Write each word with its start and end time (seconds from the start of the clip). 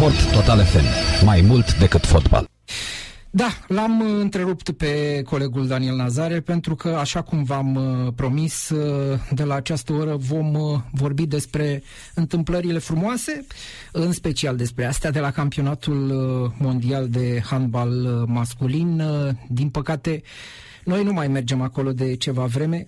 Sport 0.00 0.32
Total 0.32 0.64
FM. 0.64 0.84
Mai 1.24 1.40
mult 1.40 1.78
decât 1.78 2.06
fotbal. 2.06 2.48
Da, 3.30 3.48
l-am 3.68 4.00
uh, 4.00 4.20
întrerupt 4.20 4.70
pe 4.70 5.22
colegul 5.22 5.66
Daniel 5.66 5.96
Nazare 5.96 6.40
pentru 6.40 6.74
că, 6.74 6.88
așa 6.88 7.22
cum 7.22 7.42
v-am 7.44 7.74
uh, 7.74 8.12
promis, 8.16 8.68
uh, 8.68 9.18
de 9.30 9.44
la 9.44 9.54
această 9.54 9.92
oră 9.92 10.16
vom 10.16 10.52
vorbi 10.92 11.26
despre 11.26 11.82
întâmplările 12.14 12.78
frumoase, 12.78 13.46
în 13.92 14.12
special 14.12 14.56
despre 14.56 14.84
astea 14.84 15.10
de 15.10 15.20
la 15.20 15.30
campionatul 15.30 16.12
mondial 16.58 17.08
de 17.08 17.42
handbal 17.44 17.90
masculin. 18.26 19.02
Din 19.48 19.68
păcate, 19.68 20.22
noi 20.84 21.04
nu 21.04 21.12
mai 21.12 21.28
mergem 21.28 21.60
acolo 21.60 21.92
de 21.92 22.16
ceva 22.16 22.44
vreme 22.44 22.86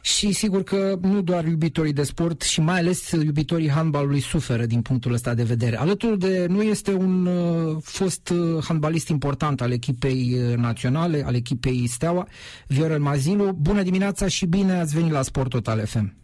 și 0.00 0.32
sigur 0.32 0.62
că 0.62 0.96
nu 1.00 1.20
doar 1.22 1.44
iubitorii 1.44 1.92
de 1.92 2.02
sport 2.02 2.40
și 2.42 2.60
mai 2.60 2.78
ales 2.78 3.10
iubitorii 3.10 3.70
handbalului 3.70 4.20
suferă 4.20 4.66
din 4.66 4.82
punctul 4.82 5.12
ăsta 5.12 5.34
de 5.34 5.42
vedere. 5.42 5.76
Alături 5.76 6.18
de 6.18 6.46
nu 6.48 6.62
este 6.62 6.92
un 6.92 7.26
uh, 7.26 7.76
fost 7.82 8.28
uh, 8.28 8.64
handbalist 8.64 9.08
important 9.08 9.60
al 9.60 9.72
echipei 9.72 10.34
uh, 10.34 10.56
naționale, 10.56 11.22
al 11.26 11.34
echipei 11.34 11.86
Steaua, 11.88 12.26
Viorel 12.66 13.00
Mazilu. 13.00 13.52
Bună 13.52 13.82
dimineața 13.82 14.28
și 14.28 14.46
bine 14.46 14.72
ați 14.72 14.94
venit 14.94 15.12
la 15.12 15.22
Sport 15.22 15.50
Total 15.50 15.86
FM. 15.86 16.14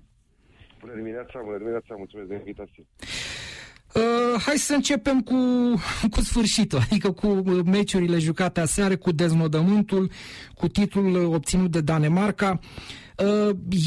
Bună 0.81 0.93
dimineața, 0.97 1.41
bună 1.45 1.59
dimineața, 1.59 1.95
mulțumesc 1.97 2.29
de 2.29 2.35
invitație. 2.35 2.87
Uh, 3.95 4.41
hai 4.41 4.57
să 4.57 4.75
începem 4.75 5.21
cu, 5.21 5.35
cu 6.11 6.21
sfârșitul, 6.21 6.79
adică 6.79 7.11
cu 7.11 7.27
meciurile 7.65 8.19
jucate 8.19 8.61
aseară, 8.61 8.97
cu 8.97 9.13
deznodământul, 9.13 10.11
cu 10.55 10.69
titlul 10.69 11.35
obținut 11.35 11.71
de 11.71 11.81
Danemarca. 11.81 12.51
Uh, 12.51 12.59
Uh, 12.59 13.06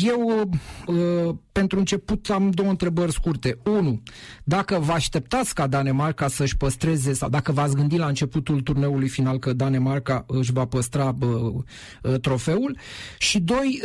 eu, 0.03 0.49
uh, 0.87 1.35
pentru 1.51 1.79
început, 1.79 2.29
am 2.29 2.49
două 2.49 2.69
întrebări 2.69 3.11
scurte. 3.11 3.57
Unu, 3.63 4.01
dacă 4.43 4.79
vă 4.79 4.91
așteptați 4.91 5.53
ca 5.53 5.67
Danemarca 5.67 6.27
să-și 6.27 6.57
păstreze, 6.57 7.13
sau 7.13 7.29
dacă 7.29 7.51
v-ați 7.51 7.75
gândit 7.75 7.99
la 7.99 8.07
începutul 8.07 8.61
turneului 8.61 9.07
final 9.07 9.39
că 9.39 9.53
Danemarca 9.53 10.23
își 10.27 10.51
va 10.51 10.65
păstra 10.65 11.15
uh, 11.21 12.19
trofeul. 12.21 12.77
Și 13.17 13.39
doi, 13.39 13.81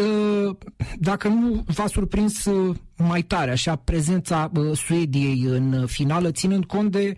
dacă 0.99 1.29
nu 1.29 1.65
v-a 1.67 1.87
surprins 1.87 2.49
mai 2.97 3.23
tare, 3.23 3.51
așa, 3.51 3.77
prezența 3.77 4.51
Suediei 4.75 5.43
în 5.43 5.87
finală, 5.87 6.31
ținând 6.31 6.65
cont 6.65 6.91
de 6.91 7.17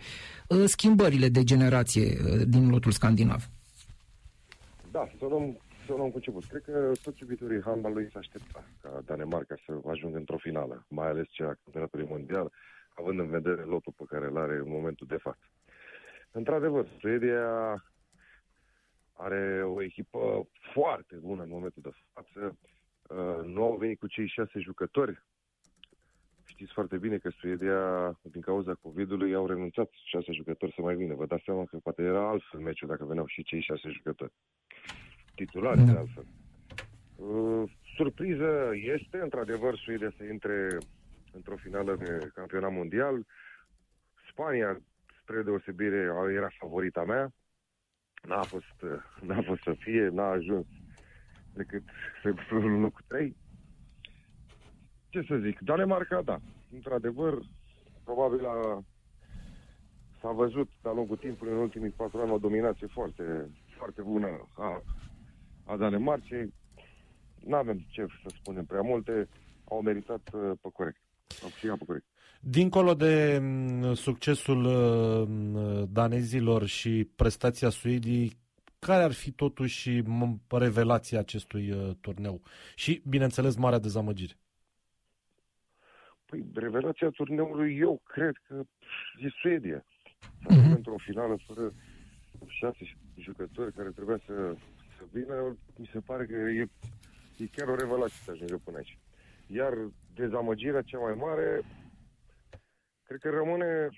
schimbările 0.65 1.29
de 1.29 1.45
generație 1.45 2.19
din 2.47 2.69
lotul 2.69 2.93
scandinav. 2.93 3.49
Da, 4.91 5.09
să 5.19 5.27
luăm 5.29 5.57
să 5.87 5.93
luăm 5.95 6.11
cu 6.11 6.17
început. 6.17 6.45
Cred 6.45 6.63
că 6.63 6.93
toți 7.03 7.23
iubitorii 7.23 7.63
handbalului 7.63 8.11
se 8.11 8.19
aștepta 8.19 8.65
ca 8.83 9.03
Danemarca 9.05 9.55
să 9.67 9.89
ajungă 9.89 10.17
într-o 10.17 10.37
finală, 10.37 10.87
mai 10.89 11.09
ales 11.09 11.27
cea 11.29 11.49
a 11.49 11.59
campionatului 11.63 12.07
mondial, 12.09 12.53
având 12.95 13.19
în 13.19 13.29
vedere 13.29 13.63
lotul 13.63 13.93
pe 13.97 14.05
care 14.09 14.27
îl 14.27 14.37
are 14.37 14.55
în 14.55 14.69
momentul 14.69 15.07
de 15.07 15.17
față. 15.17 15.51
Într-adevăr, 16.31 16.87
Suedia 17.01 17.85
are 19.13 19.63
o 19.65 19.83
echipă 19.83 20.49
foarte 20.73 21.17
bună 21.17 21.43
în 21.43 21.49
momentul 21.49 21.83
de 21.83 21.91
față. 22.13 22.59
Uh, 23.09 23.45
nu 23.45 23.63
au 23.63 23.77
venit 23.77 23.99
cu 23.99 24.07
cei 24.07 24.27
șase 24.27 24.59
jucători. 24.59 25.23
Știți 26.45 26.73
foarte 26.73 26.99
bine 26.99 27.19
că 27.19 27.31
Suedia, 27.31 28.13
din 28.23 28.41
cauza 28.41 28.75
COVID-ului, 28.75 29.35
au 29.35 29.47
renunțat 29.47 29.89
șase 30.05 30.33
jucători 30.33 30.73
să 30.75 30.81
mai 30.83 30.95
vină. 30.95 31.15
Vă 31.15 31.27
dați 31.27 31.45
seama 31.45 31.65
că 31.65 31.79
poate 31.83 32.03
era 32.03 32.29
altfel 32.29 32.61
meciul 32.61 32.89
dacă 32.89 33.05
veneau 33.05 33.27
și 33.27 33.43
cei 33.43 33.61
șase 33.61 33.89
jucători 33.89 34.33
titulari, 35.37 35.85
da. 35.85 35.93
de 35.93 35.99
altfel. 35.99 36.27
Uh, 37.17 37.71
surpriză 37.97 38.71
este, 38.75 39.19
într-adevăr, 39.19 39.77
Suedia 39.77 40.13
să 40.17 40.25
intre 40.25 40.79
într-o 41.33 41.57
finală 41.57 41.97
de 41.97 42.31
campionat 42.35 42.73
mondial. 42.73 43.27
Spania, 44.31 44.81
spre 45.21 45.43
deosebire, 45.43 46.11
era 46.37 46.49
favorita 46.59 47.05
mea. 47.05 47.33
N-a 48.23 48.43
fost, 48.43 48.77
n-a 49.27 49.43
fost 49.43 49.63
să 49.63 49.75
fie, 49.79 50.09
n-a 50.09 50.31
ajuns 50.31 50.67
decât 51.55 51.83
să 52.23 52.35
în 52.51 52.81
locul 52.81 53.05
3. 53.09 53.37
Ce 55.09 55.25
să 55.29 55.37
zic, 55.37 55.61
Danemarca, 55.61 56.23
da. 56.23 56.39
Într-adevăr, 56.73 57.39
probabil 58.05 58.47
a, 58.47 58.85
s-a 60.21 60.31
văzut 60.31 60.69
de-a 60.83 60.93
lungul 60.93 61.17
timpului, 61.17 61.53
în 61.53 61.59
ultimii 61.59 61.91
patru 61.91 62.21
ani, 62.21 62.31
o 62.31 62.39
dominație 62.39 62.87
foarte, 62.87 63.51
foarte 63.77 64.03
bună 64.03 64.49
a 64.55 64.83
a 65.67 65.77
Danemarcei. 65.77 66.55
Nu 67.45 67.57
avem 67.57 67.87
ce 67.89 68.07
să 68.23 68.35
spunem 68.39 68.65
prea 68.65 68.81
multe, 68.81 69.29
au 69.65 69.81
meritat 69.83 70.31
uh, 70.33 70.53
pe 70.61 70.69
corect. 70.73 71.01
Au 71.43 71.49
câștigat 71.49 71.79
pe 71.79 71.85
corect. 71.85 72.05
Dincolo 72.41 72.95
de 72.95 73.39
mm, 73.41 73.95
succesul 73.95 74.65
uh, 74.65 75.89
danezilor 75.89 76.67
și 76.67 77.09
prestația 77.17 77.69
Suediei, 77.69 78.33
care 78.79 79.03
ar 79.03 79.13
fi 79.13 79.31
totuși 79.33 80.03
revelația 80.51 81.19
acestui 81.19 81.71
uh, 81.71 81.91
turneu? 82.01 82.43
Și, 82.75 83.03
bineînțeles, 83.09 83.57
marea 83.57 83.79
dezamăgire. 83.79 84.39
Păi, 86.27 86.45
revelația 86.55 87.11
turneului, 87.11 87.77
eu 87.79 88.01
cred 88.05 88.35
că 88.49 88.63
e 89.19 89.29
Suedia. 89.41 89.85
Mm-hmm. 89.85 90.75
Într-o 90.75 90.95
finală 90.99 91.39
fără 91.47 91.73
șase 92.47 92.97
jucători 93.17 93.73
care 93.73 93.91
trebuia 93.91 94.21
să 94.27 94.57
să 94.97 95.05
vină, 95.13 95.57
mi 95.77 95.91
se 95.93 95.99
pare 95.99 96.27
că 96.27 96.35
e, 96.35 96.69
e 97.37 97.47
chiar 97.47 97.69
o 97.69 97.75
revelație 97.75 98.21
să 98.25 98.31
ajungă 98.31 98.61
până 98.65 98.77
aici. 98.77 98.99
Iar 99.47 99.73
dezamăgirea 100.15 100.83
cea 100.83 100.99
mai 100.99 101.15
mare, 101.15 101.63
cred 103.03 103.21
că 103.21 103.31
rămâne, 103.31 103.89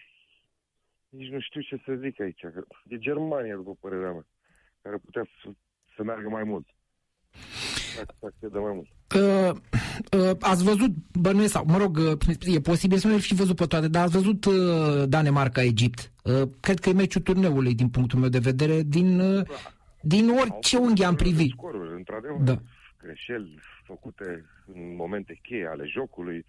nici 1.09 1.31
nu 1.31 1.41
știu 1.41 1.61
ce 1.61 1.83
să 1.85 1.93
zic 2.03 2.21
aici, 2.21 2.41
că 2.41 2.65
e 2.89 2.99
Germania, 2.99 3.55
după 3.55 3.77
părerea 3.81 4.13
mea, 4.13 4.27
care 4.83 4.97
putea 4.97 5.25
să, 5.43 5.51
să 5.97 6.03
meargă 6.03 6.29
mai 6.29 6.45
mult. 6.45 6.67
Să 8.41 8.59
mai 8.61 8.73
mult. 8.75 8.89
Uh, 9.15 9.57
uh, 10.19 10.37
ați 10.41 10.65
văzut, 10.65 10.91
bănuiesc, 11.13 11.53
sau, 11.53 11.65
mă 11.67 11.77
rog, 11.77 11.97
uh, 11.97 12.55
e 12.55 12.61
posibil 12.61 12.99
să 12.99 13.09
nu 13.09 13.19
fi 13.19 13.35
văzut 13.35 13.57
pe 13.57 13.67
toate, 13.67 13.89
dar 13.89 14.03
ați 14.03 14.13
văzut 14.13 14.45
uh, 14.45 15.09
Danemarca-Egipt. 15.09 16.13
Uh, 16.25 16.43
cred 16.61 16.79
că 16.79 16.89
e 16.89 16.93
meciul 16.93 17.21
turneului, 17.21 17.75
din 17.75 17.89
punctul 17.89 18.19
meu 18.19 18.29
de 18.29 18.39
vedere, 18.39 18.83
din, 18.83 19.21
uh, 19.21 19.47
din 20.01 20.31
orice 20.31 20.77
unghi 20.77 21.05
am 21.05 21.15
privit. 21.15 21.51
Scoruri, 21.51 21.95
într-adevăr, 21.95 22.41
da. 22.41 22.57
greșeli 22.99 23.59
făcute 23.85 24.45
în 24.67 24.95
momente 24.95 25.39
cheie 25.43 25.67
ale 25.67 25.85
jocului. 25.87 26.45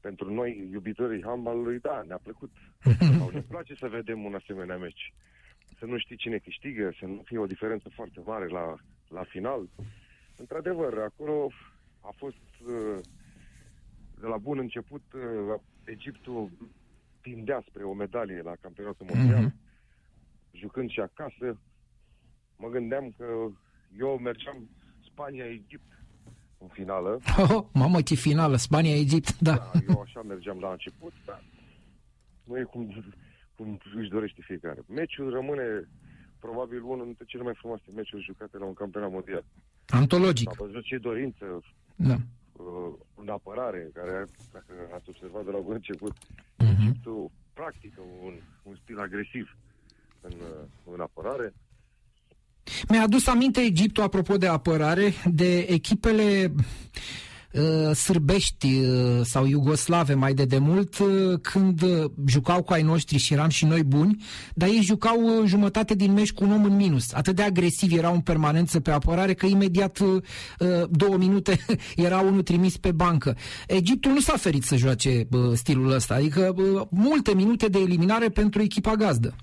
Pentru 0.00 0.34
noi, 0.34 0.68
iubitorii 0.72 1.22
handballului, 1.24 1.78
da, 1.78 2.02
ne-a 2.06 2.20
plăcut. 2.22 2.50
Sau 3.18 3.30
ne 3.32 3.40
place 3.40 3.74
să 3.74 3.88
vedem 3.88 4.24
un 4.24 4.34
asemenea 4.34 4.76
meci. 4.76 5.12
Să 5.78 5.84
nu 5.84 5.98
știi 5.98 6.16
cine 6.16 6.38
câștigă, 6.38 6.92
să 6.98 7.06
nu 7.06 7.22
fie 7.24 7.38
o 7.38 7.46
diferență 7.46 7.88
foarte 7.94 8.20
mare 8.24 8.46
la, 8.46 8.74
la 9.08 9.24
final. 9.24 9.68
Într-adevăr, 10.36 10.98
acolo 10.98 11.50
a 12.00 12.12
fost 12.16 12.46
uh, 12.66 12.98
de 14.20 14.26
la 14.26 14.36
bun 14.36 14.58
început 14.58 15.02
uh, 15.14 15.60
Egiptul 15.84 16.50
tindea 17.20 17.64
spre 17.68 17.82
o 17.82 17.92
medalie 17.92 18.42
la 18.42 18.54
campionatul 18.60 19.06
mondial, 19.14 19.50
mm-hmm. 19.50 20.52
jucând 20.52 20.90
și 20.90 21.00
acasă, 21.00 21.58
mă 22.58 22.68
gândeam 22.68 23.14
că 23.16 23.24
eu 23.98 24.18
mergeam 24.18 24.68
Spania-Egipt 25.10 25.90
în 26.58 26.68
finală. 26.68 27.20
Oh, 27.38 27.64
mamă, 27.82 28.02
ce 28.02 28.14
finală, 28.14 28.56
Spania-Egipt, 28.56 29.38
da. 29.38 29.54
da. 29.54 29.70
Eu 29.88 30.00
așa 30.00 30.22
mergeam 30.22 30.58
la 30.58 30.70
început, 30.70 31.12
dar 31.24 31.44
nu 32.44 32.58
e 32.58 32.62
cum, 32.62 33.04
cum 33.56 33.78
își 33.96 34.08
dorește 34.08 34.40
fiecare. 34.42 34.80
Meciul 34.86 35.30
rămâne 35.30 35.88
probabil 36.38 36.82
unul 36.82 37.04
dintre 37.04 37.24
cele 37.24 37.42
mai 37.42 37.54
frumoase 37.54 37.90
meciuri 37.94 38.24
jucate 38.24 38.58
la 38.58 38.64
un 38.64 38.74
campionat 38.74 39.10
mondial. 39.10 39.44
Antologic. 39.86 40.48
Am 40.48 40.66
văzut 40.66 40.84
ce 40.84 40.98
dorință 40.98 41.60
da. 41.96 42.14
uh, 42.52 42.92
în 43.14 43.28
apărare, 43.28 43.90
care, 43.94 44.24
dacă 44.52 44.72
ați 44.94 45.08
observat 45.08 45.44
de 45.44 45.50
la 45.50 45.58
bun 45.58 45.74
început, 45.74 46.12
uh-huh. 46.16 46.76
Egiptul 46.78 47.30
practică 47.52 48.00
un, 48.22 48.34
un 48.62 48.76
stil 48.82 48.98
agresiv 48.98 49.56
în, 50.20 50.32
uh, 50.40 50.94
în 50.94 51.00
apărare. 51.00 51.52
Mi-a 52.88 53.02
adus 53.02 53.26
aminte 53.26 53.60
Egiptul, 53.60 54.02
apropo 54.02 54.36
de 54.36 54.46
apărare, 54.46 55.12
de 55.24 55.58
echipele 55.58 56.52
uh, 57.52 57.94
sârbești 57.94 58.66
uh, 58.66 59.20
sau 59.22 59.46
iugoslave 59.46 60.14
mai 60.14 60.34
de 60.34 60.44
demult 60.44 60.98
uh, 60.98 61.38
când 61.42 61.84
jucau 62.26 62.62
cu 62.62 62.72
ai 62.72 62.82
noștri 62.82 63.18
și 63.18 63.32
eram 63.32 63.48
și 63.48 63.64
noi 63.64 63.82
buni, 63.82 64.24
dar 64.54 64.68
ei 64.68 64.82
jucau 64.82 65.42
jumătate 65.44 65.94
din 65.94 66.12
meci 66.12 66.32
cu 66.32 66.44
un 66.44 66.52
om 66.52 66.64
în 66.64 66.76
minus. 66.76 67.12
Atât 67.12 67.36
de 67.36 67.42
agresivi 67.42 67.96
erau 67.96 68.14
în 68.14 68.20
permanență 68.20 68.80
pe 68.80 68.90
apărare 68.90 69.34
că 69.34 69.46
imediat 69.46 69.98
două 70.90 71.16
minute 71.16 71.58
era 71.96 72.18
unul 72.18 72.42
trimis 72.42 72.76
pe 72.76 72.92
bancă. 72.92 73.36
Egiptul 73.66 74.12
nu 74.12 74.20
s-a 74.20 74.36
ferit 74.36 74.64
să 74.64 74.76
joace 74.76 75.28
stilul 75.54 75.92
ăsta, 75.92 76.14
adică 76.14 76.54
multe 76.90 77.34
minute 77.34 77.66
de 77.66 77.78
eliminare 77.78 78.28
pentru 78.28 78.62
echipa 78.62 78.94
gazdă 78.94 79.34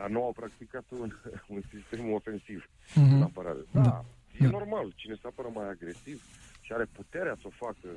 dar 0.00 0.08
nu 0.10 0.24
au 0.24 0.32
practicat 0.32 0.84
un, 0.90 1.10
un 1.54 1.60
sistem 1.72 2.12
ofensiv 2.12 2.60
mm-hmm. 2.64 3.14
în 3.16 3.22
apărare. 3.22 3.62
Da, 3.70 3.80
da, 3.80 4.04
e 4.38 4.44
da. 4.44 4.50
normal. 4.50 4.92
Cine 4.94 5.14
se 5.14 5.26
apără 5.26 5.50
mai 5.54 5.68
agresiv 5.68 6.22
și 6.60 6.72
are 6.72 6.84
puterea 6.84 7.36
să 7.40 7.46
o 7.46 7.58
facă, 7.64 7.88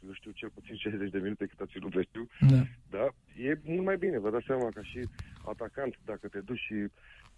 nu 0.00 0.12
știu, 0.12 0.30
cel 0.30 0.50
puțin 0.54 0.76
60 0.84 1.10
de 1.10 1.18
minute 1.18 1.46
cât 1.46 1.60
a 1.60 1.66
ținut 1.72 1.92
știu, 2.08 2.28
da. 2.50 2.60
da, 2.90 3.06
e 3.36 3.48
E 3.48 3.60
mult 3.64 3.84
mai 3.84 3.96
bine, 3.96 4.18
vă 4.18 4.30
dați 4.30 4.46
seama, 4.46 4.68
ca 4.74 4.82
și 4.82 5.00
atacant, 5.44 5.98
dacă 6.04 6.28
te 6.28 6.40
duci 6.40 6.66
și 6.68 6.76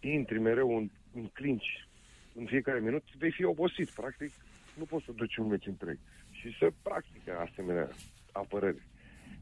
intri 0.01 0.39
mereu 0.39 0.77
în, 0.77 0.91
în 1.15 1.27
clinci 1.33 1.89
în 2.35 2.47
fiecare 2.47 2.81
minut, 2.81 3.05
vei 3.19 3.31
fi 3.31 3.45
obosit. 3.45 3.91
Practic, 3.91 4.33
nu 4.79 4.85
poți 4.85 5.05
să 5.05 5.13
duci 5.13 5.37
un 5.37 5.47
meci 5.47 5.67
întreg. 5.67 5.99
Și 6.31 6.57
se 6.59 6.73
practică 6.83 7.39
asemenea 7.39 7.89
apărări. 8.33 8.83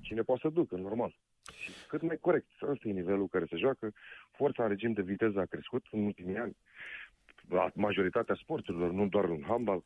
Cine 0.01 0.23
poate 0.23 0.41
să 0.45 0.49
ducă, 0.49 0.77
normal. 0.77 1.15
Și 1.51 1.71
cât 1.89 2.03
mai 2.03 2.19
corect. 2.21 2.51
Ăsta 2.63 2.89
e 2.89 2.93
nivelul 2.93 3.29
care 3.29 3.45
se 3.45 3.57
joacă. 3.57 3.93
Forța 4.31 4.63
în 4.63 4.69
regim 4.69 4.93
de 4.93 5.03
viteză 5.03 5.41
a 5.41 5.45
crescut 5.45 5.85
în 5.91 6.05
ultimii 6.05 6.37
ani. 6.37 6.57
La 7.49 7.71
majoritatea 7.75 8.35
sporturilor, 8.35 8.91
nu 8.91 9.09
doar 9.09 9.25
în 9.25 9.43
handbal. 9.43 9.85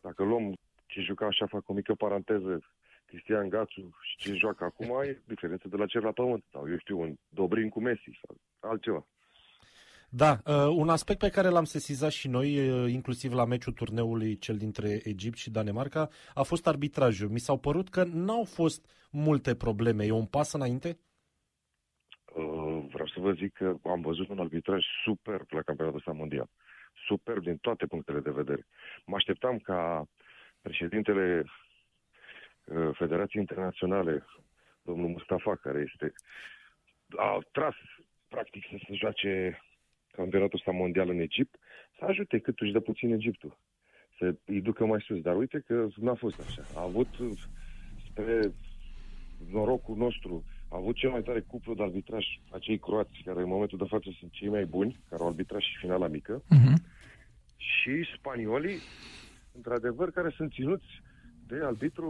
Dacă 0.00 0.22
luăm 0.22 0.58
ce 0.86 1.00
juca, 1.00 1.26
așa 1.26 1.46
fac 1.46 1.68
o 1.68 1.72
mică 1.72 1.94
paranteză, 1.94 2.60
Cristian 3.06 3.48
Gațu 3.48 3.96
și 4.00 4.16
ce 4.16 4.34
joacă 4.34 4.64
acum, 4.64 5.02
e 5.02 5.22
diferență 5.24 5.68
de 5.68 5.76
la 5.76 5.86
cer 5.86 6.02
la 6.02 6.12
pământ. 6.12 6.44
Sau, 6.52 6.70
eu 6.70 6.78
știu, 6.78 7.00
un 7.00 7.16
Dobrin 7.28 7.68
cu 7.68 7.80
Messi 7.80 8.18
sau 8.26 8.36
altceva. 8.70 9.06
Da, 10.10 10.38
uh, 10.44 10.74
un 10.76 10.88
aspect 10.88 11.18
pe 11.18 11.28
care 11.28 11.48
l-am 11.48 11.64
sesizat 11.64 12.10
și 12.10 12.28
noi, 12.28 12.70
uh, 12.70 12.90
inclusiv 12.92 13.32
la 13.32 13.44
meciul 13.44 13.72
turneului 13.72 14.38
cel 14.38 14.56
dintre 14.56 15.00
Egipt 15.04 15.36
și 15.36 15.50
Danemarca, 15.50 16.08
a 16.34 16.42
fost 16.42 16.66
arbitrajul. 16.66 17.28
Mi 17.28 17.38
s-au 17.38 17.58
părut 17.58 17.88
că 17.88 18.04
n-au 18.04 18.44
fost 18.44 19.08
multe 19.10 19.54
probleme. 19.54 20.04
E 20.04 20.10
un 20.10 20.26
pas 20.26 20.52
înainte? 20.52 20.98
Uh, 22.34 22.86
vreau 22.92 23.06
să 23.06 23.20
vă 23.20 23.32
zic 23.32 23.52
că 23.52 23.74
am 23.84 24.00
văzut 24.00 24.28
un 24.28 24.38
arbitraj 24.38 24.84
superb 25.04 25.46
la 25.50 25.62
campionatul 25.62 25.98
ăsta 25.98 26.12
mondial. 26.12 26.48
Superb 27.06 27.42
din 27.42 27.56
toate 27.56 27.86
punctele 27.86 28.20
de 28.20 28.30
vedere. 28.30 28.66
Mă 29.06 29.16
așteptam 29.16 29.58
ca 29.58 30.04
președintele 30.60 31.44
uh, 32.64 32.90
Federației 32.92 33.42
Internaționale, 33.42 34.24
domnul 34.82 35.08
Mustafa, 35.08 35.56
care 35.56 35.84
este 35.92 36.12
a 37.16 37.38
tras 37.52 37.74
practic 38.28 38.64
să 38.70 38.76
se 38.86 38.94
joace 38.94 39.62
campionatul 40.20 40.58
ăsta 40.58 40.70
mondial 40.82 41.08
în 41.08 41.18
Egipt, 41.28 41.54
să 41.98 42.04
ajute 42.04 42.38
cât 42.38 42.56
își 42.60 42.72
dă 42.72 42.80
puțin 42.80 43.12
Egiptul. 43.12 43.52
Să 44.18 44.34
îi 44.44 44.60
ducă 44.60 44.82
mai 44.86 45.00
sus. 45.06 45.20
Dar 45.20 45.36
uite 45.36 45.58
că 45.66 45.86
n-a 45.96 46.14
fost 46.14 46.38
așa. 46.46 46.62
A 46.74 46.82
avut, 46.82 47.08
spre 48.08 48.52
norocul 49.50 49.96
nostru, 49.96 50.44
a 50.70 50.76
avut 50.76 50.96
cel 50.96 51.10
mai 51.10 51.22
tare 51.22 51.40
cuplu 51.40 51.74
de 51.74 51.82
arbitraj, 51.82 52.24
acei 52.50 52.78
croați, 52.78 53.22
care 53.24 53.40
în 53.40 53.48
momentul 53.48 53.78
de 53.78 53.84
față 53.88 54.08
sunt 54.18 54.30
cei 54.32 54.48
mai 54.48 54.64
buni, 54.64 55.00
care 55.08 55.22
au 55.22 55.28
arbitrat 55.28 55.60
și 55.60 55.76
finala 55.80 56.06
mică, 56.06 56.42
Uh-huh. 56.42 56.76
și 57.56 57.94
spaniolii, 58.16 58.78
într-adevăr, 59.56 60.10
care 60.10 60.30
sunt 60.36 60.52
ținuți 60.52 60.90
de 61.46 61.56
arbitru, 61.62 62.08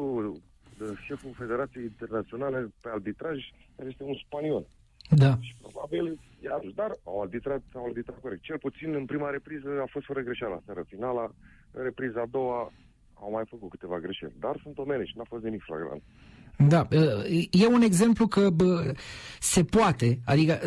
de 0.78 0.84
șeful 1.06 1.32
Federației 1.32 1.84
Internaționale 1.84 2.58
pe 2.82 2.88
arbitraj, 2.92 3.38
care 3.76 3.88
este 3.88 4.02
un 4.02 4.14
spaniol. 4.24 4.66
Da. 5.08 5.38
Și 5.40 5.54
probabil, 5.60 6.18
iarăși, 6.42 6.74
dar 6.74 6.90
au 7.04 7.20
arbitrat, 7.20 7.62
au 7.74 7.84
arbitrat 7.84 8.20
corect. 8.20 8.42
Cel 8.42 8.58
puțin 8.58 8.94
în 8.94 9.04
prima 9.04 9.30
repriză 9.30 9.68
a 9.82 9.88
fost 9.90 10.06
fără 10.06 10.20
greșeală 10.20 10.62
seara 10.64 10.82
finala, 10.86 11.34
în 11.70 11.82
repriza 11.82 12.20
a 12.20 12.26
doua 12.30 12.72
au 13.14 13.30
mai 13.30 13.44
făcut 13.48 13.70
câteva 13.70 13.98
greșeli. 13.98 14.40
Dar 14.40 14.60
sunt 14.62 14.78
omenești, 14.78 15.16
n-a 15.16 15.24
fost 15.28 15.44
nimic 15.44 15.62
flagrant. 15.62 16.02
Da, 16.66 16.88
e 17.50 17.66
un 17.66 17.80
exemplu 17.80 18.26
că 18.26 18.50
bă, 18.50 18.94
se 19.40 19.64
poate, 19.64 20.18
adică 20.24 20.60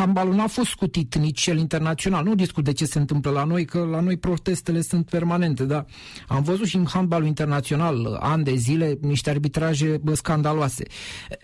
handbalul 0.00 0.34
nu 0.34 0.42
a 0.42 0.46
fost 0.46 0.70
scutit 0.70 1.14
nici 1.14 1.40
cel 1.40 1.58
internațional, 1.58 2.24
nu 2.24 2.34
discut 2.34 2.64
de 2.64 2.72
ce 2.72 2.84
se 2.84 2.98
întâmplă 2.98 3.30
la 3.30 3.44
noi, 3.44 3.64
că 3.64 3.78
la 3.90 4.00
noi 4.00 4.16
protestele 4.16 4.80
sunt 4.80 5.10
permanente, 5.10 5.64
dar 5.64 5.86
am 6.28 6.42
văzut 6.42 6.66
și 6.66 6.76
în 6.76 6.86
handbalul 6.86 7.26
internațional 7.26 8.16
ani 8.20 8.44
de 8.44 8.54
zile 8.54 8.98
niște 9.00 9.30
arbitraje 9.30 9.98
bă, 10.02 10.14
scandaloase. 10.14 10.84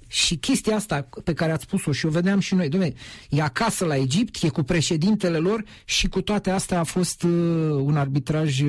Și 0.06 0.37
chestia 0.37 0.76
asta 0.76 1.08
pe 1.25 1.32
care 1.32 1.53
ați 1.53 1.62
spus-o 1.62 1.93
și 1.93 2.06
o 2.06 2.08
vedeam 2.08 2.38
și 2.38 2.55
noi, 2.55 2.69
dom'le, 2.69 2.94
e 3.29 3.43
acasă 3.43 3.85
la 3.85 3.97
Egipt, 3.97 4.43
e 4.43 4.49
cu 4.49 4.62
președintele 4.62 5.38
lor 5.38 5.64
și 5.85 6.08
cu 6.08 6.20
toate 6.20 6.50
astea 6.50 6.81
a 6.81 6.85
fost 6.85 7.23
uh, 7.23 7.31
un 7.82 7.97
arbitraj, 7.97 8.61
uh, 8.61 8.69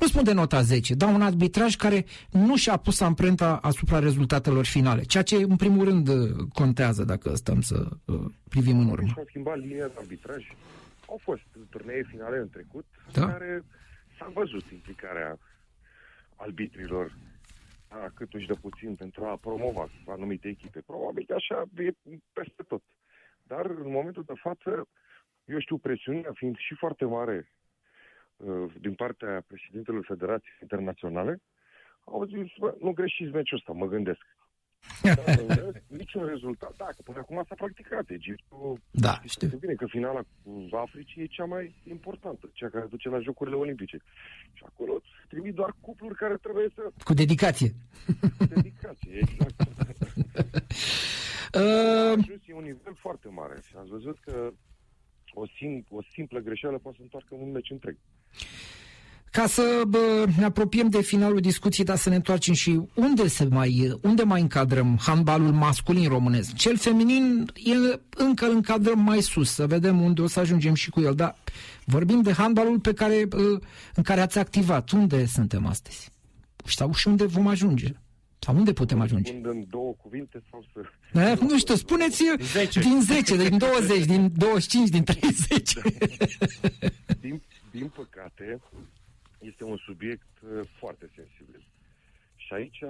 nu 0.00 0.06
spun 0.06 0.24
de 0.24 0.32
nota 0.32 0.62
10, 0.62 0.94
dar 0.94 1.14
un 1.14 1.22
arbitraj 1.22 1.76
care 1.76 2.04
nu 2.30 2.56
și-a 2.56 2.76
pus 2.76 3.00
amprenta 3.00 3.58
asupra 3.62 3.98
rezultatelor 3.98 4.64
finale, 4.64 5.02
ceea 5.02 5.22
ce 5.22 5.36
în 5.36 5.56
primul 5.56 5.84
rând 5.84 6.10
contează 6.52 7.04
dacă 7.04 7.32
stăm 7.34 7.60
să 7.60 7.88
uh, 8.04 8.20
privim 8.48 8.77
în 8.80 8.88
urmă. 8.88 9.06
Și 9.06 9.14
au 9.16 9.24
schimbat 9.24 9.58
linia 9.58 9.86
de 9.86 9.94
arbitraj. 9.98 10.46
Au 11.08 11.20
fost 11.22 11.42
turnee 11.70 12.02
finale 12.02 12.38
în 12.38 12.48
trecut, 12.48 12.86
Da. 13.12 13.20
da? 13.20 13.32
care 13.32 13.62
s-a 14.18 14.30
văzut 14.34 14.70
implicarea 14.72 15.38
arbitrilor 16.36 17.12
a 17.88 18.10
câtuși 18.14 18.46
de 18.46 18.54
puțin 18.54 18.94
pentru 18.94 19.24
a 19.24 19.36
promova 19.36 19.88
anumite 20.06 20.48
echipe. 20.48 20.80
Probabil 20.80 21.24
că 21.26 21.34
așa 21.34 21.64
e 21.76 21.90
peste 22.32 22.62
tot. 22.68 22.82
Dar 23.42 23.66
în 23.66 23.90
momentul 23.90 24.22
de 24.26 24.32
față, 24.36 24.88
eu 25.44 25.58
știu, 25.58 25.78
presiunea 25.78 26.30
fiind 26.34 26.56
și 26.56 26.74
foarte 26.74 27.04
mare 27.04 27.52
uh, 28.36 28.72
din 28.80 28.94
partea 28.94 29.42
președintelui 29.46 30.02
Federației 30.02 30.58
Internaționale, 30.62 31.40
au 32.04 32.24
zis, 32.24 32.52
bă, 32.58 32.74
nu 32.80 32.92
greșiți 32.92 33.32
meciul 33.32 33.56
ăsta, 33.56 33.72
mă 33.72 33.86
gândesc. 33.86 34.26
Dar, 35.02 35.38
în 35.38 35.46
rest, 35.48 35.82
niciun 36.02 36.26
rezultat. 36.26 36.76
Dacă 36.76 36.96
până 37.04 37.18
acum 37.18 37.44
s-a 37.48 37.54
practicat. 37.54 38.10
Egiptul 38.10 38.80
Da, 38.90 39.12
știți 39.14 39.32
știu. 39.32 39.48
foarte 39.48 39.66
bine 39.66 39.78
că 39.80 39.86
finala 39.88 40.20
cu 40.42 40.76
Africii 40.76 41.22
e 41.22 41.26
cea 41.26 41.44
mai 41.44 41.74
importantă, 41.84 42.50
cea 42.52 42.68
care 42.68 42.86
duce 42.90 43.08
la 43.08 43.20
Jocurile 43.20 43.56
Olimpice. 43.56 43.98
Și 44.52 44.62
acolo 44.66 45.00
trimit 45.28 45.54
doar 45.54 45.74
cupluri 45.80 46.14
care 46.14 46.36
trebuie 46.36 46.68
să 46.74 46.82
Cu 47.04 47.14
dedicație. 47.14 47.70
dedicație, 48.48 49.18
exact. 49.18 49.56
Uh, 51.54 51.62
ajuns 52.18 52.42
e 52.46 52.54
un 52.54 52.62
nivel 52.62 52.94
foarte 52.94 53.28
mare 53.28 53.54
și 53.68 53.74
ați 53.78 53.88
văzut 53.88 54.18
că 54.20 54.50
o, 55.34 55.46
sim- 55.46 55.84
o 55.88 56.02
simplă 56.12 56.38
greșeală 56.40 56.78
poate 56.78 56.96
să 56.96 57.02
întoarcă 57.02 57.34
un 57.34 57.50
meci 57.50 57.70
întreg. 57.70 57.96
Ca 59.30 59.46
să 59.46 59.82
bă, 59.88 60.26
ne 60.38 60.44
apropiem 60.44 60.88
de 60.88 61.02
finalul 61.02 61.40
discuției, 61.40 61.86
dar 61.86 61.96
să 61.96 62.08
ne 62.08 62.14
întoarcem 62.14 62.54
și 62.54 62.80
unde 62.94 63.26
se 63.26 63.44
mai, 63.44 63.98
unde 64.02 64.22
mai 64.22 64.40
încadrăm 64.40 64.98
handbalul 65.00 65.52
masculin 65.52 66.08
românesc? 66.08 66.54
Cel 66.54 66.76
feminin 66.76 67.52
e, 67.54 68.00
încă 68.16 68.44
îl 68.46 68.54
încadrăm 68.54 68.98
mai 68.98 69.20
sus, 69.20 69.50
să 69.50 69.66
vedem 69.66 70.00
unde 70.00 70.20
o 70.20 70.26
să 70.26 70.40
ajungem 70.40 70.74
și 70.74 70.90
cu 70.90 71.00
el, 71.00 71.14
dar 71.14 71.36
vorbim 71.84 72.20
de 72.20 72.32
handbalul 72.32 72.80
pe 72.80 72.92
care, 72.92 73.24
bă, 73.28 73.58
în 73.94 74.02
care 74.02 74.20
ați 74.20 74.38
activat. 74.38 74.90
Unde 74.90 75.26
suntem 75.26 75.66
astăzi? 75.66 76.10
Sau 76.64 76.92
și 76.92 77.08
unde 77.08 77.24
vom 77.24 77.46
ajunge? 77.46 77.92
Sau 78.38 78.56
unde 78.56 78.72
putem 78.72 79.00
ajunge? 79.00 79.30
Spun 79.32 79.50
în 79.50 79.64
două 79.70 79.94
cuvinte 80.02 80.42
sau 80.50 80.64
să... 80.72 80.80
Eh, 81.20 81.38
nu 81.38 81.58
știu, 81.58 81.74
spuneți 81.74 82.22
10. 82.40 82.80
din 82.80 83.00
10, 83.00 83.36
din 83.36 83.58
20, 83.58 84.04
din 84.04 84.32
25, 84.36 84.88
din 84.88 85.04
30. 85.04 85.72
Din, 87.20 87.42
din 87.70 87.88
păcate, 87.88 88.60
este 89.38 89.64
un 89.64 89.76
subiect 89.76 90.26
uh, 90.42 90.68
foarte 90.78 91.10
sensibil. 91.14 91.66
Și 92.36 92.52
aici, 92.52 92.82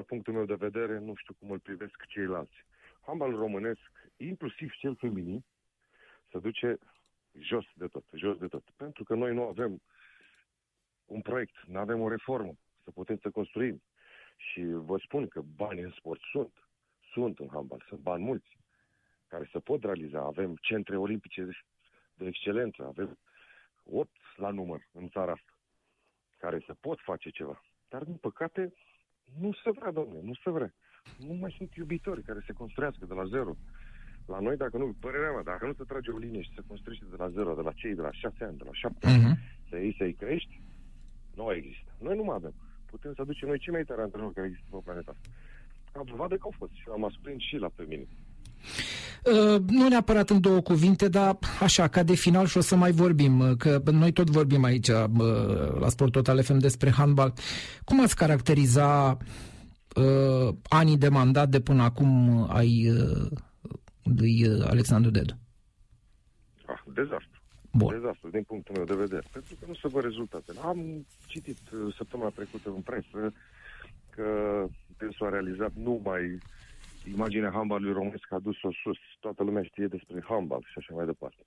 eu 0.00 0.06
vă 0.06 0.22
spun 0.22 0.22
doar 0.22 0.22
punctul 0.22 0.32
meu 0.32 0.44
de 0.44 0.86
vedere, 0.86 0.98
nu 0.98 1.14
știu 1.14 1.34
cum 1.38 1.50
îl 1.50 1.58
privesc 1.58 2.06
ceilalți. 2.06 2.64
Handbalul 3.00 3.38
românesc, 3.38 3.90
inclusiv 4.16 4.72
cel 4.72 4.96
feminin, 4.96 5.44
se 6.30 6.38
duce 6.38 6.78
jos 7.38 7.64
de 7.74 7.86
tot, 7.86 8.04
jos 8.12 8.38
de 8.38 8.48
tot. 8.48 8.64
Pentru 8.76 9.04
că 9.04 9.14
noi 9.14 9.34
nu 9.34 9.42
avem 9.42 9.80
un 11.06 11.20
proiect, 11.20 11.64
nu 11.66 11.78
avem 11.78 12.00
o 12.00 12.08
reformă, 12.08 12.52
să 12.84 12.90
putem 12.90 13.18
să 13.18 13.30
construim. 13.30 13.82
Și 14.36 14.62
vă 14.62 14.98
spun 14.98 15.28
că 15.28 15.40
bani 15.40 15.80
în 15.80 15.90
sport 15.90 16.20
sunt, 16.32 16.52
sunt 17.12 17.38
în 17.38 17.48
handbal, 17.50 17.84
sunt 17.88 18.00
bani 18.00 18.24
mulți, 18.24 18.58
care 19.28 19.48
se 19.52 19.58
pot 19.58 19.82
realiza. 19.82 20.20
Avem 20.20 20.56
centre 20.60 20.96
olimpice 20.96 21.42
de, 21.42 21.52
de 22.14 22.26
excelență, 22.26 22.84
avem 22.84 23.18
8 23.84 24.10
la 24.36 24.50
număr 24.50 24.88
în 24.92 25.08
țara 25.08 25.32
asta, 25.32 25.52
care 26.38 26.62
se 26.66 26.72
pot 26.72 27.00
face 27.00 27.30
ceva. 27.30 27.62
Dar, 27.88 28.04
din 28.04 28.16
păcate, 28.16 28.72
nu 29.38 29.52
se 29.52 29.70
vrea, 29.70 29.90
domnule, 29.90 30.20
nu 30.22 30.34
se 30.44 30.50
vrea. 30.50 30.72
Nu 31.18 31.32
mai 31.34 31.54
sunt 31.56 31.74
iubitori 31.74 32.22
care 32.22 32.42
se 32.46 32.52
construiască 32.52 33.06
de 33.06 33.14
la 33.14 33.24
zero. 33.24 33.56
La 34.26 34.38
noi, 34.40 34.56
dacă 34.56 34.76
nu, 34.76 34.96
părerea 35.00 35.30
mea, 35.30 35.42
dacă 35.42 35.66
nu 35.66 35.72
se 35.72 35.84
trage 35.84 36.10
o 36.10 36.18
linie 36.18 36.42
și 36.42 36.52
se 36.54 36.62
construiește 36.66 37.04
de 37.10 37.16
la 37.18 37.28
zero, 37.28 37.54
de 37.54 37.60
la 37.60 37.72
cei 37.72 37.94
de 37.94 38.00
la 38.00 38.12
șase 38.12 38.44
ani, 38.44 38.56
de 38.56 38.64
la 38.64 38.72
șapte 38.72 39.06
ani, 39.06 39.22
Mhm. 39.22 39.38
să 39.68 39.76
iei 39.76 39.94
să-i 39.98 40.14
crești, 40.14 40.60
nu 41.34 41.52
există. 41.52 41.90
Noi 42.00 42.16
nu 42.16 42.22
mai 42.24 42.34
avem. 42.34 42.54
Putem 42.86 43.14
să 43.14 43.20
aducem 43.20 43.48
noi 43.48 43.58
cei 43.58 43.72
mai 43.72 43.84
tare 43.84 44.02
antrenori 44.02 44.34
care 44.34 44.46
există 44.46 44.68
pe 44.70 44.80
planeta 44.84 45.10
asta. 45.10 45.28
Am 45.98 46.04
dovadă 46.10 46.34
că 46.34 46.42
au 46.44 46.54
fost 46.56 46.72
și 46.72 46.88
la 46.88 46.96
masculin 46.96 47.38
și 47.38 47.56
la 47.56 47.68
feminin. 47.68 48.08
Uh, 48.08 48.29
nu 49.66 49.88
neapărat 49.88 50.30
în 50.30 50.40
două 50.40 50.60
cuvinte, 50.60 51.08
dar 51.08 51.38
așa, 51.60 51.88
ca 51.88 52.02
de 52.02 52.14
final 52.14 52.46
și 52.46 52.56
o 52.56 52.60
să 52.60 52.76
mai 52.76 52.90
vorbim, 52.90 53.38
uh, 53.38 53.56
că 53.56 53.82
noi 53.90 54.12
tot 54.12 54.30
vorbim 54.30 54.64
aici 54.64 54.88
uh, 54.88 55.04
la 55.78 55.88
Sport 55.88 56.12
Total 56.12 56.42
FM 56.42 56.58
despre 56.58 56.90
handbal. 56.90 57.32
Cum 57.84 58.00
ați 58.00 58.16
caracteriza 58.16 59.16
uh, 59.96 60.54
anii 60.68 60.98
de 60.98 61.08
mandat 61.08 61.48
de 61.48 61.60
până 61.60 61.82
acum 61.82 62.46
ai 62.50 62.90
uh, 62.90 63.30
lui 64.02 64.46
uh, 64.48 64.66
Alexandru 64.66 65.10
Dedu? 65.10 65.34
Ah, 66.66 66.80
dezastru. 66.94 67.40
Bun. 67.72 67.92
Dezastru, 68.00 68.30
din 68.30 68.42
punctul 68.42 68.74
meu 68.76 68.84
de 68.84 68.94
vedere. 68.94 69.26
Pentru 69.32 69.54
că 69.60 69.64
nu 69.66 69.74
se 69.74 69.88
văd 69.88 70.02
rezultatele. 70.02 70.58
Am 70.64 71.06
citit 71.26 71.58
uh, 71.72 71.94
săptămâna 71.96 72.28
trecută 72.28 72.68
în 72.68 72.80
presă 72.80 73.32
că 74.10 74.26
dânsul 74.98 75.26
a 75.26 75.30
realizat 75.30 75.72
numai 75.74 76.38
imaginea 77.14 77.50
handbalului 77.50 77.92
românesc 77.92 78.32
a 78.32 78.38
dus-o 78.38 78.72
sus. 78.72 78.98
Toată 79.20 79.42
lumea 79.42 79.62
știe 79.62 79.86
despre 79.86 80.22
handbal 80.24 80.62
și 80.66 80.74
așa 80.76 80.94
mai 80.94 81.06
departe. 81.06 81.42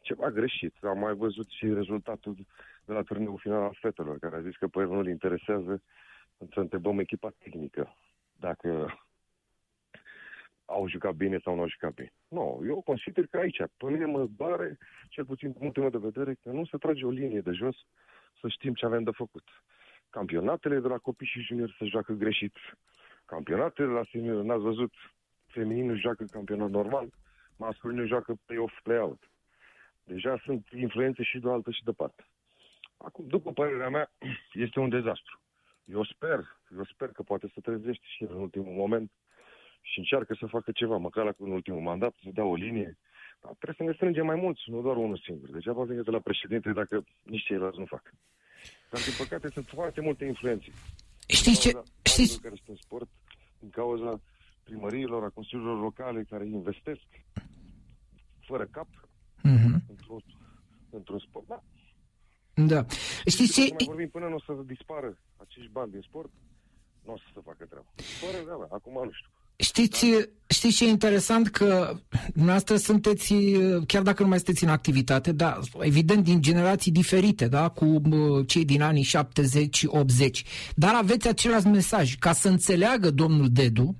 Ceva 0.00 0.30
greșit. 0.30 0.74
Am 0.80 0.98
mai 0.98 1.14
văzut 1.14 1.48
și 1.48 1.72
rezultatul 1.72 2.34
de 2.84 2.92
la 2.92 3.02
turneul 3.02 3.38
final 3.38 3.62
al 3.62 3.78
fetelor, 3.80 4.18
care 4.18 4.36
a 4.36 4.40
zis 4.40 4.56
că 4.56 4.66
pe 4.66 4.78
el 4.78 4.88
nu 4.88 4.98
îl 4.98 5.08
interesează 5.08 5.82
să 6.52 6.60
întrebăm 6.60 6.98
echipa 6.98 7.32
tehnică 7.38 7.96
dacă 8.36 8.98
au 10.64 10.88
jucat 10.88 11.14
bine 11.14 11.38
sau 11.44 11.54
nu 11.54 11.60
au 11.60 11.68
jucat 11.68 11.94
bine. 11.94 12.12
Nu, 12.28 12.62
eu 12.66 12.80
consider 12.80 13.26
că 13.26 13.36
aici, 13.36 13.56
pe 13.56 13.90
mine 13.90 14.04
mă 14.04 14.26
bare, 14.26 14.78
cel 15.08 15.24
puțin 15.24 15.50
din 15.50 15.60
punctul 15.60 15.82
meu 15.82 15.90
de 15.90 16.08
vedere, 16.10 16.36
că 16.42 16.50
nu 16.50 16.64
se 16.64 16.76
trage 16.76 17.04
o 17.04 17.10
linie 17.10 17.40
de 17.40 17.52
jos 17.52 17.76
să 18.40 18.48
știm 18.48 18.74
ce 18.74 18.86
avem 18.86 19.02
de 19.02 19.10
făcut. 19.10 19.48
Campionatele 20.10 20.80
de 20.80 20.88
la 20.88 20.98
copii 20.98 21.26
și 21.26 21.40
juniori 21.40 21.76
se 21.78 21.84
joacă 21.84 22.12
greșit. 22.12 22.56
Campionatele 23.32 23.88
la 23.88 24.02
senior, 24.10 24.42
n-ați 24.42 24.62
văzut, 24.62 24.92
femininul 25.46 26.00
joacă 26.00 26.24
campionat 26.24 26.70
normal, 26.70 27.06
masculinul 27.56 28.06
joacă 28.06 28.34
play-off, 28.46 28.74
play-out. 28.82 29.30
Deja 30.04 30.40
sunt 30.44 30.66
influențe 30.76 31.22
și 31.22 31.38
de 31.38 31.46
o 31.46 31.52
altă 31.52 31.70
și 31.70 31.84
de 31.84 31.92
parte. 31.92 32.24
Acum, 32.96 33.26
după 33.26 33.52
părerea 33.52 33.88
mea, 33.88 34.12
este 34.66 34.80
un 34.80 34.88
dezastru. 34.88 35.40
Eu 35.84 36.04
sper, 36.04 36.40
eu 36.76 36.84
sper 36.84 37.08
că 37.08 37.22
poate 37.22 37.50
să 37.54 37.60
trezește 37.60 38.04
și 38.06 38.22
în 38.22 38.34
ultimul 38.34 38.72
moment 38.72 39.10
și 39.80 39.98
încearcă 39.98 40.34
să 40.34 40.46
facă 40.46 40.70
ceva, 40.72 40.96
măcar 40.96 41.24
la 41.24 41.32
în 41.38 41.50
ultimul 41.50 41.80
mandat, 41.80 42.14
să 42.22 42.28
dea 42.32 42.44
o 42.44 42.54
linie. 42.54 42.98
Dar 43.40 43.52
trebuie 43.52 43.76
să 43.78 43.82
ne 43.82 43.92
strângem 43.92 44.26
mai 44.26 44.40
mulți, 44.44 44.62
nu 44.66 44.82
doar 44.82 44.96
unul 44.96 45.20
singur. 45.24 45.50
Degeaba 45.50 45.84
vine 45.84 46.02
de 46.02 46.10
la 46.10 46.20
președinte 46.20 46.72
dacă 46.72 47.04
nici 47.22 47.44
ceilalți 47.44 47.78
nu 47.78 47.84
fac. 47.84 48.02
Dar, 48.90 49.00
din 49.00 49.14
păcate, 49.18 49.48
sunt 49.48 49.66
foarte 49.66 50.00
multe 50.00 50.24
influențe. 50.24 50.72
Știți 51.26 51.60
ce? 51.60 51.70
Știți? 52.02 52.40
Care 52.40 52.54
sunt 52.54 52.68
în 52.68 52.74
sport, 52.74 53.08
din 53.62 53.70
cauza 53.70 54.20
primăriilor, 54.62 55.22
a 55.24 55.28
consiliilor 55.28 55.80
locale 55.80 56.22
care 56.24 56.46
investesc 56.46 57.06
fără 58.40 58.66
cap 58.66 58.88
Mhm. 59.42 59.82
într-un, 59.88 60.22
într-un 60.90 61.18
sport. 61.18 61.46
Da, 61.46 61.62
Da. 62.54 62.86
Știți 63.26 63.52
Să 63.52 63.60
ce? 63.60 63.68
mai 63.74 63.84
vorbim 63.86 64.08
până 64.08 64.28
nu 64.28 64.34
o 64.34 64.40
să 64.40 64.62
dispară 64.66 65.18
acești 65.36 65.70
bani 65.70 65.90
din 65.90 66.00
sport, 66.00 66.30
nu 67.04 67.12
o 67.12 67.16
să 67.16 67.24
se 67.34 67.40
facă 67.44 67.64
treaba. 67.64 67.86
Părerea 68.20 68.56
mea, 68.56 68.68
acum 68.70 68.92
nu 69.04 69.10
știu. 69.12 69.30
Știți, 69.56 70.06
știți 70.46 70.76
ce 70.76 70.84
e 70.84 70.88
interesant? 70.88 71.48
Că 71.48 71.96
dumneavoastră 72.32 72.76
sunteți, 72.76 73.34
chiar 73.86 74.02
dacă 74.02 74.22
nu 74.22 74.28
mai 74.28 74.38
sunteți 74.38 74.64
în 74.64 74.70
activitate, 74.70 75.32
dar 75.32 75.60
evident 75.80 76.24
din 76.24 76.42
generații 76.42 76.92
diferite, 76.92 77.46
da? 77.46 77.68
cu 77.68 77.84
uh, 77.84 78.46
cei 78.46 78.64
din 78.64 78.82
anii 78.82 79.06
70-80, 79.06 79.10
dar 80.74 80.94
aveți 80.94 81.28
același 81.28 81.66
mesaj, 81.66 82.14
ca 82.18 82.32
să 82.32 82.48
înțeleagă 82.48 83.10
domnul 83.10 83.48
Dedu 83.50 83.96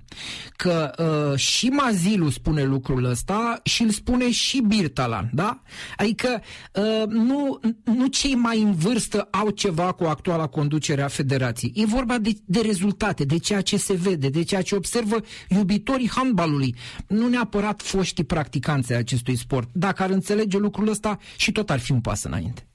că 0.55 0.91
uh, 1.31 1.39
și 1.39 1.67
Mazilu 1.67 2.29
spune 2.29 2.63
lucrul 2.63 3.03
ăsta 3.03 3.59
și 3.63 3.81
îl 3.81 3.89
spune 3.89 4.31
și 4.31 4.61
Birtalan, 4.67 5.29
da? 5.33 5.61
Adică 5.97 6.41
uh, 6.73 7.07
nu, 7.07 7.59
nu 7.83 8.07
cei 8.07 8.35
mai 8.35 8.61
în 8.61 8.73
vârstă 8.73 9.27
au 9.31 9.49
ceva 9.49 9.91
cu 9.91 10.03
actuala 10.03 10.47
conducere 10.47 11.01
a 11.01 11.07
federației. 11.07 11.71
E 11.75 11.85
vorba 11.85 12.17
de, 12.17 12.31
de 12.45 12.61
rezultate, 12.61 13.23
de 13.23 13.37
ceea 13.37 13.61
ce 13.61 13.77
se 13.77 13.93
vede, 13.93 14.29
de 14.29 14.43
ceea 14.43 14.61
ce 14.61 14.75
observă 14.75 15.21
iubitorii 15.49 16.09
handbalului, 16.09 16.75
nu 17.07 17.27
neapărat 17.27 17.81
foștii 17.81 18.23
practicanți 18.23 18.93
ai 18.93 18.99
acestui 18.99 19.35
sport. 19.35 19.69
Dacă 19.73 20.03
ar 20.03 20.09
înțelege 20.09 20.57
lucrul 20.57 20.87
ăsta 20.87 21.17
și 21.37 21.51
tot 21.51 21.69
ar 21.69 21.79
fi 21.79 21.91
un 21.91 22.01
pas 22.01 22.23
înainte. 22.23 22.67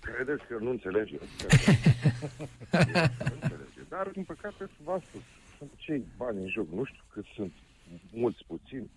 Credeți 0.00 0.46
că 0.48 0.56
nu 0.60 0.70
înțelege? 0.70 1.16
nu 1.18 1.26
înțelege. 3.42 3.80
Dar, 3.88 4.08
din 4.12 4.24
păcate, 4.24 4.68
v-am 4.84 5.02
spus, 5.08 5.20
sunt 5.58 5.70
cei 5.76 6.04
bani 6.16 6.42
în 6.42 6.48
joc. 6.48 6.70
Nu 6.70 6.84
știu 6.84 7.02
cât 7.12 7.24
sunt, 7.34 7.52
mulți, 8.12 8.44
puțini. 8.46 8.90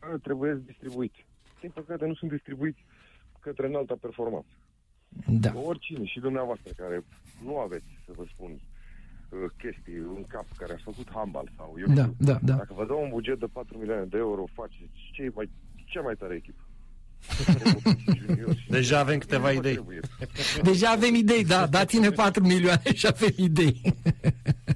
Dar 0.00 0.18
trebuie 0.22 0.62
distribuiți. 0.66 1.26
Din 1.60 1.70
păcate, 1.70 2.06
nu 2.06 2.14
sunt 2.14 2.30
distribuiți 2.30 2.84
către 3.40 3.66
înalta 3.66 3.94
performanță. 4.00 4.48
Da. 5.26 5.52
Oricine 5.54 6.04
și 6.04 6.20
dumneavoastră 6.20 6.72
care 6.76 7.04
nu 7.44 7.58
aveți, 7.58 7.86
să 8.06 8.12
vă 8.16 8.24
spun, 8.32 8.50
uh, 8.50 8.60
chestii 9.56 9.94
în 10.16 10.24
cap 10.28 10.46
care 10.56 10.72
ați 10.72 10.82
făcut 10.82 11.08
handbal 11.14 11.50
sau 11.56 11.76
eu 11.78 11.86
Da, 11.94 12.02
știu, 12.02 12.14
da, 12.18 12.38
da. 12.42 12.54
dacă 12.54 12.72
vă 12.74 12.86
dau 12.86 13.02
un 13.02 13.08
buget 13.10 13.38
de 13.38 13.46
4 13.46 13.78
milioane 13.78 14.04
de 14.04 14.16
euro, 14.18 14.44
faceți 14.54 14.90
cei 15.12 15.30
mai, 15.34 15.50
cea 15.84 16.00
mai 16.00 16.14
tare 16.14 16.34
echipă. 16.34 16.62
Deja 18.68 18.98
avem 18.98 19.18
câteva 19.18 19.50
idei. 19.52 19.72
Trebuie. 19.72 20.00
Deja 20.62 20.90
avem 20.90 21.14
idei, 21.14 21.44
da, 21.44 21.66
dați-ne 21.66 22.10
4 22.10 22.42
milioane 22.46 22.94
și 22.94 23.06
avem 23.06 23.32
idei. 23.36 23.80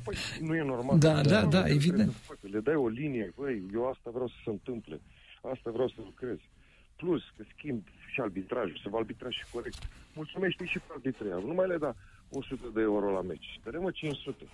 Păi, 0.04 0.16
nu 0.40 0.54
e 0.54 0.62
normal. 0.62 0.98
Da, 0.98 1.12
Nu 1.12 1.18
e 1.18 1.22
da, 1.22 1.30
normal 1.42 1.50
da, 1.50 1.62
că 1.62 1.68
evident. 1.68 1.94
trebuie 1.96 2.14
să 2.14 2.26
facă. 2.32 2.40
Le 2.50 2.60
dai 2.60 2.74
o 2.74 2.88
linie, 2.88 3.32
băi, 3.36 3.62
eu 3.72 3.88
asta 3.88 4.10
vreau 4.10 4.28
să 4.28 4.34
se 4.44 4.50
întâmple. 4.50 5.00
Asta 5.52 5.70
vreau 5.70 5.88
să 5.88 5.94
lucrez. 6.04 6.38
Plus 6.96 7.22
că 7.36 7.42
schimb 7.56 7.82
și 8.12 8.20
arbitrajul, 8.20 8.78
să 8.82 8.88
vă 8.88 8.96
arbitraj 8.96 9.32
și 9.34 9.44
corect. 9.52 9.78
Mulțumește 10.14 10.64
și 10.64 10.78
pe 10.78 10.84
arbitrii. 10.94 11.30
Nu 11.46 11.54
mai 11.54 11.68
le 11.68 11.76
da 11.76 11.94
100 12.32 12.70
de 12.74 12.80
euro 12.80 13.10
la 13.12 13.20
meci. 13.22 13.60
Dă 13.64 13.78
mă 13.80 13.90
500. 13.90 14.44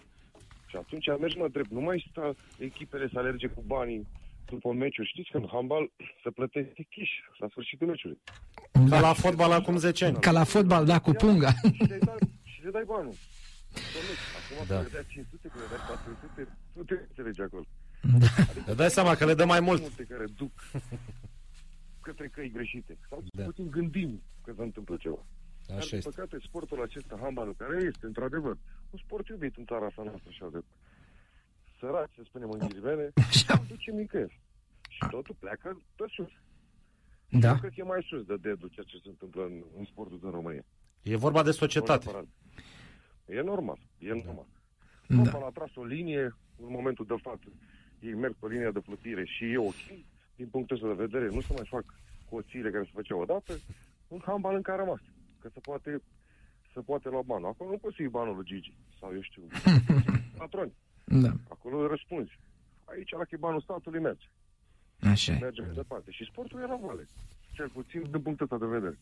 Și 0.67 0.77
atunci 0.77 1.07
mergi 1.21 1.39
mă 1.39 1.49
drept. 1.49 1.71
Nu 1.71 1.81
mai 1.81 2.07
sta 2.11 2.35
echipele 2.59 3.09
să 3.13 3.19
alerge 3.19 3.47
cu 3.47 3.63
banii 3.67 4.07
după 4.51 4.73
meciuri. 4.73 5.09
Știți 5.09 5.31
că 5.31 5.37
în 5.37 5.49
handbal 5.53 5.91
se 6.23 6.31
plătește 6.31 6.87
chiș 6.91 7.11
la 7.39 7.47
sfârșitul 7.51 7.87
meciului. 7.87 8.19
Ca 8.89 9.01
la 9.01 9.13
fotbal 9.13 9.53
acum 9.53 9.77
10 9.77 10.05
ani. 10.05 10.17
Ca 10.21 10.31
la 10.31 10.45
fotbal, 10.45 10.85
da, 10.85 10.99
cu 10.99 11.11
punga. 11.13 11.51
Și 11.51 11.83
le 11.89 11.99
dai, 12.05 12.17
și 12.43 12.65
le 12.65 12.71
dai 12.71 12.83
banul. 12.87 13.13
Dom'le, 13.15 14.15
Acum 14.39 14.67
Da. 14.69 14.75
da. 14.75 14.81
le 14.81 14.89
dai 14.93 15.05
500, 15.09 15.49
că 15.49 15.59
le 15.59 15.65
dai 15.77 15.79
400, 15.89 16.57
nu 16.73 16.83
te 16.83 16.95
înțelegi 17.09 17.41
acolo. 17.41 17.65
Îți 18.67 18.77
dai 18.77 18.91
seama 18.91 19.15
că 19.15 19.25
le 19.25 19.35
dă 19.35 19.45
mai 19.45 19.61
mult. 19.61 19.81
Multe 19.81 20.03
care 20.03 20.25
duc 20.37 20.51
către 22.07 22.29
căi 22.29 22.51
greșite. 22.51 22.97
Sau 23.09 23.23
Da. 23.33 23.43
da. 23.43 23.45
puțin 23.45 23.71
gândim 23.71 24.23
că 24.45 24.53
se 24.57 24.63
întâmplă 24.63 24.97
ceva. 25.01 25.19
Dar, 25.69 25.77
Așa 25.77 25.89
din 25.89 25.99
este. 25.99 26.11
păcate, 26.11 26.37
sportul 26.43 26.83
acesta, 26.83 27.19
handbalul, 27.21 27.55
care 27.55 27.77
este, 27.83 28.07
într-adevăr, 28.07 28.57
un 28.91 28.99
sport 29.05 29.29
iubit 29.29 29.57
în 29.57 29.65
țara 29.65 29.87
asta 29.87 30.03
noastră, 30.03 30.29
așa 30.29 30.49
de 30.53 30.61
săraci, 31.79 32.15
să 32.17 32.23
spunem 32.25 32.51
în 32.51 32.59
ghilimele, 32.59 33.13
nu 33.49 33.65
duce 33.69 33.91
nicăieri. 33.91 34.41
Și 34.89 35.07
totul 35.11 35.37
pleacă 35.39 35.83
pe 35.97 36.05
sus. 36.09 36.31
Da. 37.29 37.49
Eu 37.49 37.59
cred 37.59 37.73
că 37.75 37.81
e 37.81 37.83
mai 37.95 38.07
sus 38.09 38.25
de 38.25 38.37
dedu 38.37 38.67
ceea 38.69 38.87
ce 38.89 38.97
se 38.97 39.09
întâmplă 39.09 39.45
în, 39.45 39.63
în 39.79 39.85
sportul 39.85 40.19
din 40.19 40.31
România. 40.31 40.65
E 41.03 41.17
vorba 41.17 41.43
de 41.43 41.51
societate. 41.51 42.05
Neapărat. 42.05 42.29
E 43.27 43.41
normal, 43.41 43.79
e 43.99 44.13
normal. 44.13 44.47
Da. 45.07 45.23
Da. 45.23 45.47
a 45.47 45.51
tras 45.55 45.75
o 45.75 45.85
linie, 45.85 46.23
în 46.57 46.71
momentul 46.71 47.07
de 47.07 47.15
față, 47.23 47.49
ei 48.01 48.15
merg 48.15 48.35
pe 48.39 48.47
linia 48.49 48.71
de 48.71 48.81
plutire 48.81 49.25
și 49.25 49.45
e 49.45 49.59
ok, 49.59 49.75
din 50.37 50.49
punctul 50.49 50.77
ăsta 50.77 50.89
de 50.89 51.05
vedere, 51.05 51.35
nu 51.35 51.41
se 51.41 51.53
mai 51.53 51.67
fac 51.69 51.85
coțiile 52.31 52.71
care 52.71 52.85
se 52.85 52.91
făceau 52.95 53.21
odată, 53.21 53.53
un 54.09 54.21
handbal 54.25 54.55
încă 54.55 54.71
a 54.71 54.77
rămas, 54.77 55.01
că 55.49 55.55
se 55.55 55.61
poate, 55.61 56.03
se 56.73 56.81
poate 56.81 57.09
lua 57.09 57.23
banul. 57.23 57.49
Acolo 57.49 57.71
nu 57.71 57.79
poți 57.79 57.97
să 57.97 58.03
iei 58.03 58.11
banul 58.11 58.35
lui 58.35 58.45
Gigi, 58.45 58.73
sau 58.99 59.13
eu 59.13 59.23
știu, 59.23 59.43
patroni. 60.39 60.73
Da. 61.05 61.33
Acolo 61.49 61.81
îi 61.81 61.89
răspunzi. 61.89 62.39
Aici, 62.85 63.11
la 63.11 63.39
banul 63.39 63.61
statului, 63.61 64.01
merge. 64.01 64.27
Așa 65.01 65.33
e. 65.33 65.39
Merge 65.39 65.63
mai 65.63 65.75
departe. 65.75 66.11
Și 66.11 66.25
sportul 66.25 66.61
era 66.61 66.77
vale. 66.77 67.09
Cel 67.53 67.69
puțin 67.69 68.03
din 68.11 68.21
punctul 68.21 68.49
ăsta 68.51 68.67
de 68.67 68.73
vedere. 68.79 68.99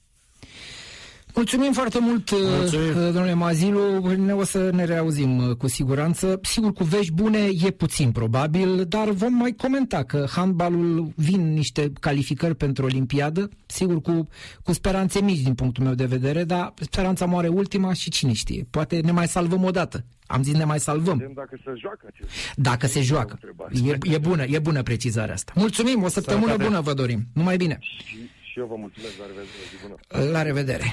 Mulțumim 1.37 1.73
foarte 1.73 1.99
mult, 2.01 2.31
Mulțumim. 2.31 2.89
uh, 2.89 2.95
domnule 2.95 3.35
Mazilu. 3.35 4.15
Ne 4.17 4.33
o 4.33 4.45
să 4.45 4.71
ne 4.73 4.85
reauzim 4.85 5.37
uh, 5.39 5.57
cu 5.57 5.67
siguranță. 5.69 6.39
Sigur, 6.43 6.73
cu 6.73 6.85
vești 6.85 7.13
bune 7.13 7.39
e 7.65 7.71
puțin 7.71 8.13
probabil, 8.13 8.85
dar 8.89 9.11
vom 9.11 9.35
mai 9.35 9.53
comenta 9.53 10.03
că 10.05 10.27
handbalul 10.31 11.13
vin 11.17 11.53
niște 11.53 11.93
calificări 12.01 12.55
pentru 12.55 12.85
Olimpiadă, 12.85 13.49
sigur 13.67 14.01
cu, 14.01 14.29
cu 14.63 14.73
speranțe 14.73 15.21
mici 15.21 15.41
din 15.41 15.55
punctul 15.55 15.85
meu 15.85 15.95
de 15.95 16.05
vedere, 16.05 16.45
dar 16.45 16.75
speranța 16.81 17.25
moare 17.25 17.49
ultima 17.49 17.93
și 17.93 18.11
cine 18.11 18.33
știe. 18.33 18.67
Poate 18.71 19.01
ne 19.01 19.11
mai 19.13 19.29
salvăm 19.29 19.65
o 19.65 19.71
dată. 19.71 20.05
Am 20.27 20.43
zis 20.43 20.55
ne 20.55 20.65
mai 20.65 20.81
salvăm. 20.81 21.17
Vedem 21.17 21.33
dacă 21.35 21.59
se 21.65 21.71
joacă 21.81 22.07
acest. 22.07 22.31
Dacă 22.57 22.87
se 22.87 23.01
joacă. 23.01 23.39
E, 23.85 23.99
e 24.15 24.19
bună, 24.19 24.45
e 24.45 24.59
bună 24.59 24.83
precizarea 24.83 25.35
asta. 25.35 25.53
Mulțumim, 25.55 26.03
o 26.03 26.09
săptămână 26.09 26.45
Sănătate. 26.47 26.69
bună 26.69 26.81
vă 26.81 26.95
dorim. 26.95 27.23
Numai 27.33 27.57
bine. 27.57 27.79
Și, 27.81 28.17
și 28.57 28.63
eu 28.63 28.69
vă 28.69 28.77
mulțumesc, 28.79 29.13
la 29.19 29.27
revedere, 29.27 29.63
zi 29.71 29.77
bună. 29.83 30.33
La 30.33 30.43
revedere. 30.43 30.93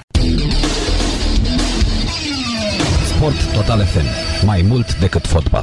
Sport 3.16 3.54
Total 3.54 3.86
FM. 3.86 4.06
Mai 4.46 4.62
mult 4.62 5.00
decât 5.00 5.26
fotbal. 5.26 5.62